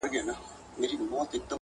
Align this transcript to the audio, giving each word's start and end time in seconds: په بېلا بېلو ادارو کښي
په 0.03 0.07
بېلا 0.11 0.35
بېلو 0.79 1.03
ادارو 1.05 1.25
کښي 1.29 1.37